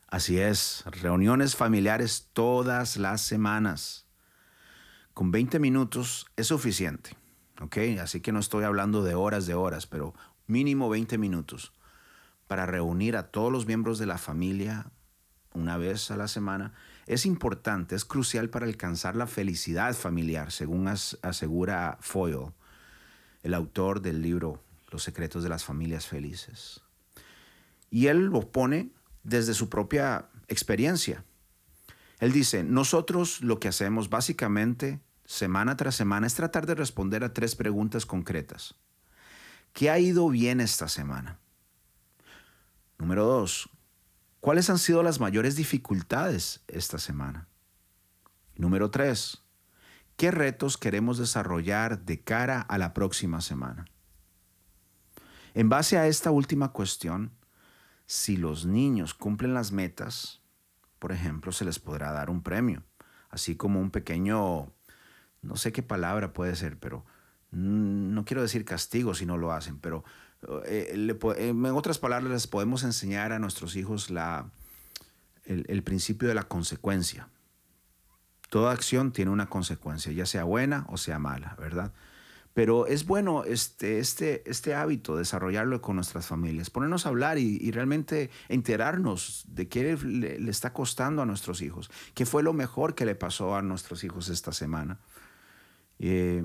Así 0.06 0.38
es, 0.38 0.84
reuniones 0.86 1.56
familiares 1.56 2.28
todas 2.32 2.96
las 2.96 3.20
semanas. 3.20 4.07
Con 5.18 5.32
20 5.32 5.58
minutos 5.58 6.26
es 6.36 6.46
suficiente, 6.46 7.10
¿ok? 7.60 7.76
Así 8.00 8.20
que 8.20 8.30
no 8.30 8.38
estoy 8.38 8.62
hablando 8.62 9.02
de 9.02 9.16
horas 9.16 9.46
de 9.46 9.54
horas, 9.54 9.88
pero 9.88 10.14
mínimo 10.46 10.88
20 10.88 11.18
minutos 11.18 11.72
para 12.46 12.66
reunir 12.66 13.16
a 13.16 13.32
todos 13.32 13.50
los 13.50 13.66
miembros 13.66 13.98
de 13.98 14.06
la 14.06 14.16
familia 14.16 14.92
una 15.54 15.76
vez 15.76 16.12
a 16.12 16.16
la 16.16 16.28
semana 16.28 16.72
es 17.06 17.26
importante, 17.26 17.96
es 17.96 18.04
crucial 18.04 18.48
para 18.48 18.66
alcanzar 18.66 19.16
la 19.16 19.26
felicidad 19.26 19.92
familiar, 19.92 20.52
según 20.52 20.86
asegura 20.86 21.98
Foyle, 22.00 22.52
el 23.42 23.54
autor 23.54 24.00
del 24.00 24.22
libro 24.22 24.62
Los 24.92 25.02
secretos 25.02 25.42
de 25.42 25.48
las 25.48 25.64
familias 25.64 26.06
felices. 26.06 26.80
Y 27.90 28.06
él 28.06 28.26
lo 28.26 28.52
pone 28.52 28.92
desde 29.24 29.54
su 29.54 29.68
propia 29.68 30.28
experiencia. 30.46 31.24
Él 32.20 32.30
dice, 32.30 32.62
nosotros 32.62 33.40
lo 33.42 33.58
que 33.58 33.66
hacemos 33.66 34.10
básicamente 34.10 35.00
semana 35.28 35.76
tras 35.76 35.94
semana 35.94 36.26
es 36.26 36.34
tratar 36.34 36.64
de 36.64 36.74
responder 36.74 37.22
a 37.22 37.34
tres 37.34 37.54
preguntas 37.54 38.06
concretas. 38.06 38.74
¿Qué 39.72 39.90
ha 39.90 39.98
ido 39.98 40.28
bien 40.28 40.60
esta 40.60 40.88
semana? 40.88 41.38
Número 42.96 43.24
dos, 43.24 43.70
¿Cuáles 44.40 44.70
han 44.70 44.78
sido 44.78 45.02
las 45.02 45.18
mayores 45.18 45.56
dificultades 45.56 46.62
esta 46.68 46.98
semana? 46.98 47.48
Número 48.54 48.90
tres, 48.90 49.42
¿qué 50.16 50.30
retos 50.30 50.76
queremos 50.76 51.18
desarrollar 51.18 52.04
de 52.04 52.22
cara 52.22 52.60
a 52.60 52.78
la 52.78 52.94
próxima 52.94 53.40
semana? 53.40 53.86
En 55.54 55.68
base 55.68 55.98
a 55.98 56.06
esta 56.06 56.30
última 56.30 56.72
cuestión, 56.72 57.32
si 58.06 58.36
los 58.36 58.64
niños 58.64 59.12
cumplen 59.12 59.54
las 59.54 59.72
metas, 59.72 60.40
por 61.00 61.10
ejemplo, 61.10 61.50
se 61.50 61.64
les 61.64 61.80
podrá 61.80 62.12
dar 62.12 62.30
un 62.30 62.42
premio, 62.42 62.84
así 63.30 63.56
como 63.56 63.80
un 63.80 63.90
pequeño, 63.90 64.72
no 65.42 65.56
sé 65.56 65.72
qué 65.72 65.82
palabra 65.82 66.32
puede 66.32 66.56
ser, 66.56 66.78
pero 66.78 67.04
no 67.50 68.24
quiero 68.24 68.42
decir 68.42 68.64
castigo 68.64 69.14
si 69.14 69.24
no 69.24 69.38
lo 69.38 69.52
hacen, 69.52 69.78
pero 69.78 70.04
eh, 70.66 70.92
en 70.92 71.66
otras 71.66 71.98
palabras, 71.98 72.30
les 72.30 72.46
podemos 72.46 72.84
enseñar 72.84 73.32
a 73.32 73.38
nuestros 73.38 73.74
hijos 73.76 74.10
la, 74.10 74.50
el, 75.44 75.82
principio 75.82 76.28
de 76.28 76.34
la 76.34 76.44
consecuencia. 76.44 77.28
Toda 78.50 78.72
acción 78.72 79.12
tiene 79.12 79.30
una 79.30 79.46
consecuencia, 79.46 80.12
ya 80.12 80.26
sea 80.26 80.44
buena 80.44 80.86
o 80.88 80.96
sea 80.96 81.18
mala, 81.18 81.56
¿verdad? 81.58 81.92
Pero 82.58 82.88
es 82.88 83.06
bueno 83.06 83.44
este, 83.44 84.00
este, 84.00 84.42
este 84.50 84.74
hábito, 84.74 85.14
desarrollarlo 85.14 85.80
con 85.80 85.94
nuestras 85.94 86.26
familias, 86.26 86.70
ponernos 86.70 87.06
a 87.06 87.10
hablar 87.10 87.38
y, 87.38 87.70
realmente 87.70 88.30
enterarnos 88.48 89.44
de 89.46 89.68
qué 89.68 89.96
le, 89.96 90.50
está 90.50 90.72
costando 90.72 91.22
a 91.22 91.24
nuestros 91.24 91.62
hijos, 91.62 91.88
qué 92.14 92.26
fue 92.26 92.42
lo 92.42 92.52
mejor 92.52 92.96
que 92.96 93.06
le 93.06 93.14
pasó 93.14 93.54
a 93.54 93.62
nuestros 93.62 94.02
hijos 94.02 94.28
esta 94.28 94.50
semana. 94.50 94.98
Eh, 96.00 96.44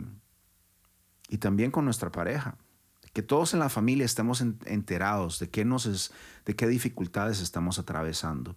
y 1.30 1.40
también 1.40 1.72
con 1.72 1.84
nuestra 1.84 2.12
pareja 2.12 2.60
que 3.12 3.24
todos 3.24 3.56
en 3.56 3.60
la 3.60 3.70
familia 3.70 4.06
estemos 4.06 4.42
enterados 4.42 5.40
de 5.40 5.50
qué, 5.50 5.66
nos 5.66 6.14
de 6.46 6.56
qué 6.56 6.68
dificultades 6.68 7.42
estamos 7.42 7.80
atravesando 7.80 8.56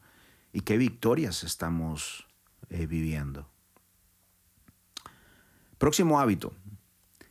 y 0.53 0.61
qué 0.61 0.77
victorias 0.77 1.43
estamos 1.43 2.27
eh, 2.69 2.87
viviendo. 2.87 3.49
Próximo 5.79 6.21
hábito 6.21 6.53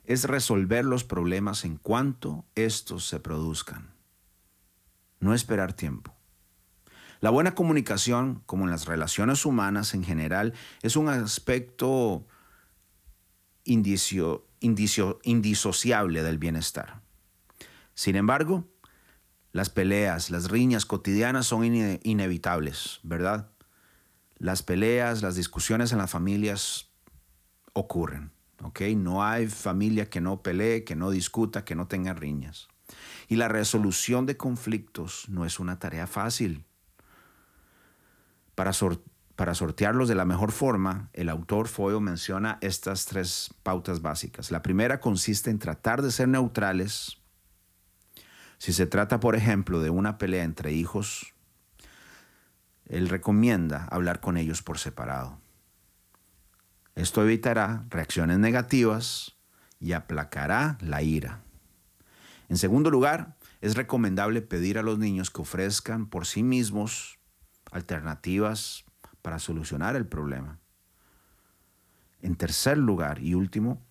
es 0.07 0.25
resolver 0.25 0.85
los 0.85 1.03
problemas 1.03 1.65
en 1.65 1.77
cuanto 1.77 2.45
estos 2.55 3.07
se 3.07 3.19
produzcan. 3.19 3.93
No 5.19 5.33
esperar 5.33 5.73
tiempo. 5.73 6.13
La 7.21 7.29
buena 7.29 7.55
comunicación, 7.55 8.43
como 8.45 8.65
en 8.65 8.71
las 8.71 8.85
relaciones 8.85 9.45
humanas 9.45 9.93
en 9.93 10.03
general, 10.03 10.53
es 10.81 10.95
un 10.95 11.09
aspecto 11.09 12.27
indicio, 13.63 14.47
indisociable 14.59 16.23
del 16.23 16.37
bienestar. 16.37 17.01
Sin 17.93 18.15
embargo, 18.15 18.69
las 19.53 19.69
peleas, 19.69 20.29
las 20.29 20.51
riñas 20.51 20.85
cotidianas 20.85 21.47
son 21.47 21.63
inevitables, 22.03 22.99
¿verdad? 23.03 23.49
Las 24.37 24.61
peleas, 24.63 25.21
las 25.21 25.35
discusiones 25.35 25.93
en 25.93 25.97
las 25.97 26.11
familias 26.11 26.91
ocurren, 27.73 28.31
¿ok? 28.61 28.81
No 28.95 29.23
hay 29.23 29.47
familia 29.47 30.09
que 30.09 30.21
no 30.21 30.41
pelee, 30.41 30.83
que 30.83 30.95
no 30.95 31.11
discuta, 31.11 31.65
que 31.65 31.75
no 31.75 31.87
tenga 31.87 32.13
riñas. 32.13 32.67
Y 33.27 33.35
la 33.35 33.47
resolución 33.47 34.25
de 34.25 34.37
conflictos 34.37 35.27
no 35.29 35.45
es 35.45 35.59
una 35.59 35.79
tarea 35.79 36.07
fácil. 36.07 36.65
Para, 38.53 38.73
sortearlos 38.73 40.07
de 40.07 40.15
la 40.15 40.25
mejor 40.25 40.51
forma, 40.51 41.09
el 41.13 41.29
autor 41.29 41.67
Foyle 41.67 41.99
menciona 41.99 42.57
estas 42.61 43.05
tres 43.05 43.53
pautas 43.63 44.01
básicas. 44.01 44.51
La 44.51 44.61
primera 44.61 44.99
consiste 44.99 45.49
en 45.49 45.59
tratar 45.59 46.01
de 46.01 46.11
ser 46.11 46.27
neutrales 46.27 47.17
si 48.57 48.73
se 48.73 48.87
trata, 48.87 49.19
por 49.19 49.35
ejemplo, 49.35 49.79
de 49.79 49.89
una 49.89 50.17
pelea 50.17 50.43
entre 50.43 50.71
hijos, 50.71 51.33
él 52.85 53.09
recomienda 53.09 53.87
hablar 53.91 54.19
con 54.21 54.37
ellos 54.37 54.61
por 54.61 54.79
separado. 54.79 55.39
Esto 56.95 57.21
evitará 57.23 57.85
reacciones 57.89 58.39
negativas 58.39 59.35
y 59.79 59.91
aplacará 59.91 60.77
la 60.79 61.01
ira. 61.01 61.43
En 62.47 62.57
segundo 62.57 62.89
lugar, 62.89 63.35
es 63.59 63.75
recomendable 63.75 64.41
pedir 64.41 64.77
a 64.77 64.83
los 64.83 64.97
niños 64.97 65.29
que 65.29 65.41
ofrezcan 65.41 66.07
por 66.07 66.25
sí 66.25 66.41
mismos 66.41 67.19
alternativas 67.71 68.85
para 69.21 69.39
solucionar 69.39 69.95
el 69.95 70.07
problema. 70.07 70.59
En 72.21 72.35
tercer 72.35 72.77
lugar 72.77 73.21
y 73.21 73.33
último, 73.33 73.85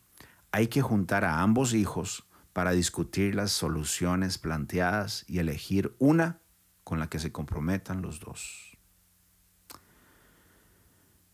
hay 0.50 0.68
que 0.68 0.82
juntar 0.82 1.24
a 1.24 1.42
ambos 1.42 1.74
hijos 1.74 2.24
para 2.52 2.70
discutir 2.70 3.34
las 3.34 3.50
soluciones 3.50 4.38
planteadas 4.38 5.24
y 5.28 5.40
elegir 5.40 5.94
una 5.98 6.40
con 6.84 7.00
la 7.00 7.08
que 7.08 7.18
se 7.18 7.32
comprometan 7.32 8.00
los 8.00 8.20
dos. 8.20 8.78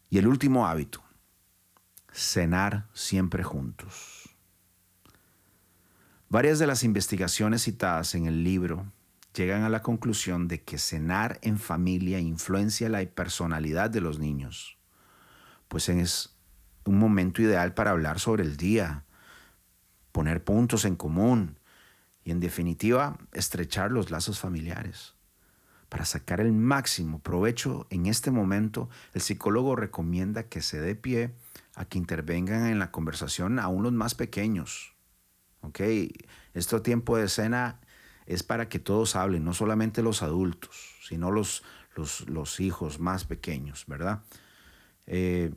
Y 0.09 0.19
el 0.19 0.27
último 0.27 0.67
hábito. 0.67 1.03
Cenar 2.12 2.87
siempre 2.93 3.43
juntos. 3.43 4.31
Varias 6.29 6.59
de 6.59 6.67
las 6.67 6.85
investigaciones 6.85 7.62
citadas 7.62 8.14
en 8.14 8.26
el 8.26 8.45
libro 8.45 8.87
llegan 9.35 9.62
a 9.62 9.69
la 9.69 9.83
conclusión 9.83 10.49
de 10.49 10.62
que 10.62 10.79
cenar 10.79 11.38
en 11.43 11.59
familia 11.59 12.21
influencia 12.21 12.88
la 12.88 13.05
personalidad 13.05 13.90
de 13.90 14.00
los 14.00 14.19
niños, 14.19 14.76
pues 15.69 15.88
es 15.88 16.37
un 16.85 16.99
momento 16.99 17.43
ideal 17.43 17.75
para 17.75 17.90
hablar 17.90 18.21
sobre 18.21 18.43
el 18.43 18.57
día, 18.57 19.05
poner 20.12 20.43
puntos 20.43 20.85
en 20.85 20.97
común 20.97 21.59
y 22.25 22.31
en 22.31 22.40
definitiva 22.40 23.19
estrechar 23.33 23.90
los 23.93 24.11
lazos 24.11 24.38
familiares. 24.38 25.14
Para 25.88 26.05
sacar 26.05 26.40
el 26.40 26.52
máximo 26.52 27.19
provecho 27.19 27.87
en 27.90 28.07
este 28.07 28.31
momento, 28.31 28.88
el 29.14 29.21
psicólogo 29.21 29.75
recomienda 29.75 30.45
que 30.45 30.62
se 30.62 30.81
dé 30.81 30.95
pie 30.95 31.33
a 31.75 31.85
que 31.85 31.99
intervengan 31.99 32.67
en 32.67 32.79
la 32.79 32.91
conversación 32.91 33.59
aún 33.59 33.83
los 33.83 33.93
más 33.93 34.15
pequeños. 34.15 34.95
¿Ok? 35.62 35.81
Este 36.55 36.81
tiempo 36.81 37.17
de 37.17 37.29
cena 37.29 37.81
es 38.27 38.43
para 38.43 38.69
que 38.69 38.79
todos 38.79 39.17
hablen, 39.17 39.45
no 39.45 39.53
solamente 39.53 40.03
los 40.03 40.23
adultos, 40.23 40.97
sino 41.07 41.31
los, 41.31 41.62
los, 41.97 42.61
hijos 42.61 43.00
más 43.00 43.25
pequeños, 43.25 43.85
¿verdad? 43.87 44.23
Eh, 45.07 45.53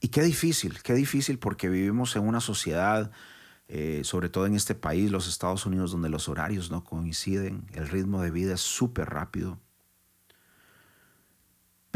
y 0.00 0.08
qué 0.08 0.22
difícil, 0.22 0.82
qué 0.82 0.94
difícil 0.94 1.38
porque 1.38 1.68
vivimos 1.68 2.16
en 2.16 2.26
una 2.26 2.40
sociedad, 2.40 3.10
eh, 3.68 4.02
sobre 4.04 4.28
todo 4.28 4.46
en 4.46 4.54
este 4.54 4.74
país, 4.74 5.10
los 5.10 5.28
Estados 5.28 5.66
Unidos, 5.66 5.92
donde 5.92 6.08
los 6.08 6.28
horarios 6.28 6.70
no 6.70 6.84
coinciden, 6.84 7.66
el 7.72 7.88
ritmo 7.88 8.22
de 8.22 8.30
vida 8.30 8.54
es 8.54 8.60
súper 8.60 9.10
rápido. 9.10 9.60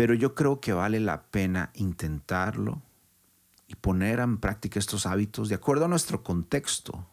Pero 0.01 0.15
yo 0.15 0.35
creo 0.35 0.63
que 0.63 0.73
vale 0.73 0.99
la 0.99 1.25
pena 1.25 1.73
intentarlo 1.75 2.81
y 3.67 3.75
poner 3.75 4.21
en 4.21 4.39
práctica 4.39 4.79
estos 4.79 5.05
hábitos 5.05 5.51
de 5.51 5.57
acuerdo 5.57 5.85
a 5.85 5.89
nuestro 5.89 6.23
contexto, 6.23 7.07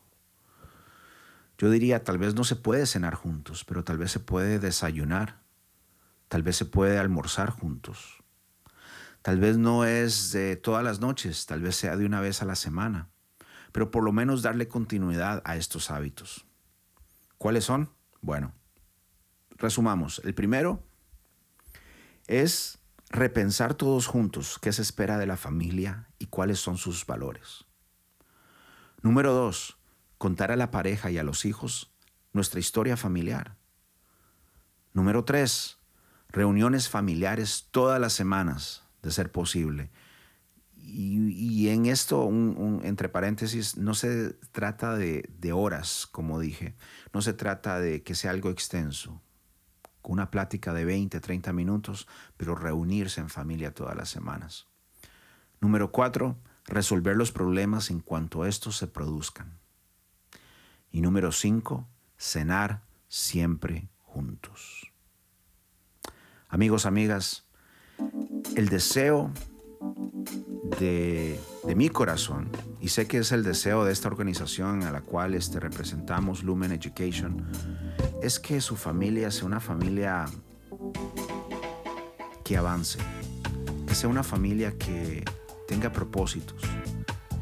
yo 1.58 1.70
diría, 1.70 2.06
tal 2.06 2.18
vez 2.18 2.34
no 2.34 2.46
se 2.46 2.56
puede 2.56 2.86
cenar 2.86 3.14
juntos, 3.14 3.66
pero 3.66 3.84
tal 3.84 3.98
vez 3.98 4.12
se 4.12 4.22
puede 4.22 4.58
desayunar, 4.60 5.42
tal 6.30 6.44
vez 6.44 6.56
se 6.56 6.64
puede 6.64 6.98
almorzar 6.98 7.50
juntos. 7.50 8.24
Tal 9.22 9.38
vez 9.38 9.58
no 9.58 9.84
es 9.84 10.32
de 10.32 10.56
todas 10.56 10.82
las 10.82 11.02
noches, 11.02 11.46
tal 11.46 11.62
vez 11.62 11.76
sea 11.76 11.98
de 11.98 12.06
una 12.06 12.22
vez 12.22 12.42
a 12.42 12.46
la 12.46 12.56
semana, 12.56 13.10
pero 13.74 13.92
por 13.92 14.02
lo 14.02 14.14
menos 14.14 14.44
darle 14.44 14.70
continuidad 14.70 15.42
a 15.44 15.58
estos 15.58 15.92
hábitos. 15.92 16.46
¿Cuáles 17.38 17.66
son? 17.66 17.90
Bueno, 18.22 18.54
resumamos. 19.58 20.22
El 20.24 20.34
primero 20.34 20.88
es 22.28 22.77
repensar 23.10 23.74
todos 23.74 24.08
juntos 24.08 24.60
qué 24.62 24.72
se 24.72 24.82
espera 24.82 25.18
de 25.18 25.28
la 25.28 25.38
familia 25.38 26.10
y 26.20 26.28
cuáles 26.28 26.60
son 26.60 26.78
sus 26.78 27.06
valores. 27.06 27.66
Número 29.02 29.34
dos, 29.34 29.78
contar 30.18 30.52
a 30.52 30.56
la 30.56 30.72
pareja 30.72 31.12
y 31.12 31.18
a 31.18 31.24
los 31.24 31.46
hijos 31.46 31.94
nuestra 32.34 32.60
historia 32.60 32.98
familiar. 32.98 33.58
Número 34.94 35.24
tres, 35.24 35.78
reuniones 36.30 36.90
familiares 36.90 37.68
todas 37.72 38.00
las 38.02 38.14
semanas, 38.14 38.84
de 39.02 39.12
ser 39.12 39.32
posible. 39.32 39.92
Y, 40.76 41.68
en 41.68 41.86
esto, 41.86 42.30
entre 42.84 43.10
paréntesis, 43.10 43.76
no 43.76 43.94
se 43.94 44.34
trata 44.54 44.96
de, 44.96 45.30
de 45.38 45.52
horas, 45.52 46.08
como 46.10 46.40
dije, 46.40 46.76
no 47.14 47.22
se 47.22 47.34
trata 47.34 47.80
de 47.80 48.04
que 48.04 48.16
sea 48.16 48.32
algo 48.32 48.50
extenso, 48.50 49.22
con 50.02 50.14
una 50.14 50.32
plática 50.32 50.74
de 50.74 50.86
20, 50.86 51.20
30 51.20 51.54
minutos, 51.54 52.08
pero 52.38 52.56
reunirse 52.56 53.22
en 53.22 53.30
familia 53.30 53.74
todas 53.74 53.96
las 53.96 54.10
semanas. 54.10 54.68
Número 55.60 55.92
cuatro, 55.92 56.38
resolver 56.66 57.16
los 57.16 57.32
problemas 57.32 57.90
en 57.90 58.00
cuanto 58.00 58.46
estos 58.46 58.78
se 58.78 58.88
produzcan. 58.88 59.58
Y 60.92 61.02
número 61.02 61.32
cinco, 61.32 61.88
cenar 62.18 62.82
siempre 63.08 63.90
juntos. 64.04 64.92
Amigos, 66.50 66.86
amigas, 66.86 67.46
el 68.56 68.70
deseo 68.70 69.32
de, 70.80 71.40
mi 71.76 71.90
corazón, 71.90 72.50
y 72.82 72.90
sé 72.90 73.08
que 73.08 73.20
es 73.20 73.32
el 73.32 73.44
deseo 73.44 73.86
de 73.86 73.94
esta 73.94 74.08
organización 74.08 74.84
a 74.84 74.92
la 74.92 75.02
cual 75.02 75.34
este, 75.34 75.60
representamos, 75.60 76.44
Lumen 76.44 76.72
Education, 76.72 77.46
es 78.22 78.40
que 78.40 78.62
su 78.62 78.76
familia 78.76 79.32
sea 79.32 79.46
una 79.46 79.60
familia 79.60 80.26
que 82.44 82.58
avance, 82.58 83.00
que 83.86 83.96
sea 83.96 84.10
una 84.10 84.24
familia 84.24 84.78
que 84.78 85.24
tenga 85.68 85.92
propósitos, 85.92 86.62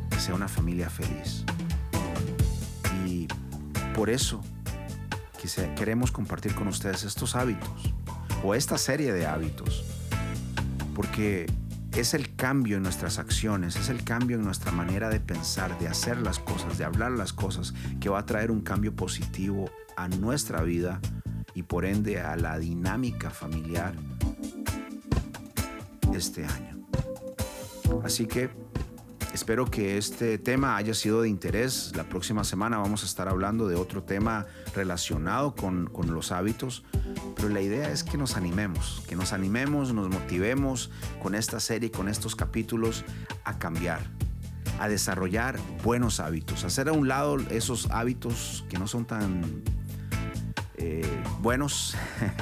que 0.09 0.19
sea 0.19 0.35
una 0.35 0.47
familia 0.47 0.89
feliz. 0.89 1.45
Por 3.95 4.09
eso 4.09 4.41
queremos 5.77 6.11
compartir 6.11 6.53
con 6.53 6.67
ustedes 6.67 7.03
estos 7.03 7.35
hábitos 7.35 7.93
o 8.43 8.55
esta 8.55 8.77
serie 8.77 9.13
de 9.13 9.25
hábitos, 9.25 9.85
porque 10.93 11.45
es 11.95 12.13
el 12.13 12.35
cambio 12.35 12.77
en 12.77 12.83
nuestras 12.83 13.19
acciones, 13.19 13.77
es 13.77 13.89
el 13.89 14.03
cambio 14.03 14.35
en 14.35 14.43
nuestra 14.43 14.71
manera 14.71 15.09
de 15.09 15.21
pensar, 15.21 15.79
de 15.79 15.87
hacer 15.87 16.17
las 16.17 16.39
cosas, 16.39 16.77
de 16.77 16.83
hablar 16.83 17.11
las 17.11 17.31
cosas, 17.31 17.73
que 18.01 18.09
va 18.09 18.19
a 18.19 18.25
traer 18.25 18.51
un 18.51 18.61
cambio 18.61 18.93
positivo 18.93 19.71
a 19.95 20.09
nuestra 20.09 20.61
vida 20.61 20.99
y 21.53 21.63
por 21.63 21.85
ende 21.85 22.19
a 22.19 22.35
la 22.35 22.59
dinámica 22.59 23.29
familiar 23.29 23.95
este 26.13 26.45
año. 26.45 26.85
Así 28.03 28.25
que 28.25 28.49
Espero 29.45 29.69
que 29.69 29.99
este 29.99 30.39
tema 30.39 30.75
haya 30.75 30.95
sido 30.95 31.21
de 31.21 31.29
interés. 31.29 31.91
La 31.95 32.05
próxima 32.05 32.43
semana 32.43 32.79
vamos 32.79 33.03
a 33.03 33.05
estar 33.05 33.27
hablando 33.27 33.67
de 33.67 33.75
otro 33.75 34.01
tema 34.01 34.47
relacionado 34.73 35.53
con, 35.53 35.87
los 36.07 36.31
hábitos, 36.31 36.83
pero 37.35 37.49
la 37.49 37.61
idea 37.61 37.91
es 37.91 38.03
que 38.03 38.17
nos 38.17 38.37
animemos, 38.37 39.03
que 39.07 39.15
nos 39.15 39.33
animemos, 39.33 39.93
nos 39.93 40.09
motivemos 40.09 40.89
con 41.21 41.35
esta 41.35 41.59
serie, 41.59 41.91
con 41.91 42.09
estos 42.09 42.35
capítulos 42.35 43.05
a 43.43 43.59
cambiar, 43.59 44.01
a 44.79 44.89
desarrollar 44.89 45.59
buenos 45.83 46.19
hábitos, 46.19 46.63
hacer 46.63 46.89
a 46.89 46.93
un 46.93 47.07
lado 47.07 47.37
esos 47.51 47.91
hábitos 47.91 48.65
que 48.67 48.79
no 48.79 48.87
son 48.87 49.05
tan 49.05 49.61
eh, 50.77 51.05
buenos 51.43 51.95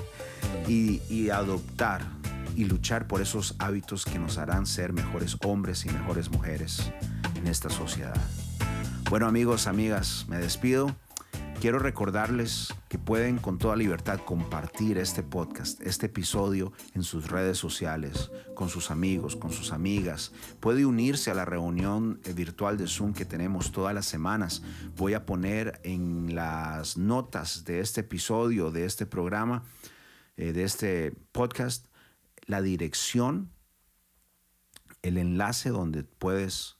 y, 0.69 1.01
y 1.09 1.31
adoptar 1.31 2.22
y 2.55 2.65
luchar 2.65 3.07
por 3.07 3.21
esos 3.21 3.55
hábitos 3.59 4.05
que 4.05 4.19
nos 4.19 4.37
harán 4.37 4.65
ser 4.65 4.93
mejores 4.93 5.37
hombres 5.43 5.85
y 5.85 5.89
mejores 5.89 6.29
mujeres 6.29 6.91
en 7.35 7.47
esta 7.47 7.69
sociedad. 7.69 8.15
Bueno 9.09 9.27
amigos, 9.27 9.67
amigas, 9.67 10.25
me 10.27 10.37
despido. 10.37 10.95
Quiero 11.63 11.79
recordarles 11.79 12.73
que 12.89 12.97
pueden 12.97 13.37
con 13.37 13.57
toda 13.57 13.77
libertad 13.77 14.19
compartir 14.25 14.97
este 14.97 15.23
podcast, 15.23 15.79
este 15.81 16.07
episodio 16.07 16.73
en 16.93 17.03
sus 17.03 17.29
redes 17.29 17.57
sociales, 17.57 18.31
con 18.53 18.67
sus 18.67 18.91
amigos, 18.91 19.37
con 19.37 19.53
sus 19.53 19.71
amigas. 19.71 20.33
Puede 20.59 20.85
unirse 20.85 21.31
a 21.31 21.35
la 21.35 21.45
reunión 21.45 22.19
virtual 22.35 22.77
de 22.77 22.87
Zoom 22.87 23.13
que 23.13 23.23
tenemos 23.23 23.71
todas 23.71 23.95
las 23.95 24.05
semanas. 24.05 24.61
Voy 24.97 25.13
a 25.13 25.25
poner 25.25 25.79
en 25.83 26.35
las 26.35 26.97
notas 26.97 27.63
de 27.63 27.79
este 27.79 28.01
episodio, 28.01 28.69
de 28.69 28.83
este 28.83 29.05
programa, 29.05 29.63
eh, 30.35 30.51
de 30.51 30.65
este 30.65 31.13
podcast, 31.31 31.85
la 32.45 32.61
dirección, 32.61 33.51
el 35.01 35.17
enlace 35.17 35.69
donde 35.69 36.03
puedes 36.03 36.77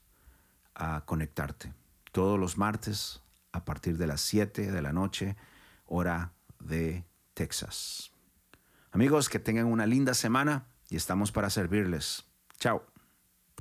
ah, 0.76 1.04
conectarte. 1.06 1.74
Todos 2.12 2.40
los 2.40 2.58
martes 2.58 3.22
a 3.52 3.66
partir 3.66 3.98
de 3.98 4.08
las 4.08 4.22
7 4.22 4.72
de 4.72 4.82
la 4.82 4.94
noche, 4.94 5.36
hora 5.86 6.34
de 6.60 7.06
Texas. 7.34 8.12
Amigos, 8.92 9.30
que 9.30 9.40
tengan 9.40 9.66
una 9.66 9.86
linda 9.86 10.14
semana 10.14 10.68
y 10.90 10.96
estamos 10.96 11.32
para 11.32 11.50
servirles. 11.50 12.26
Chao. 12.60 12.93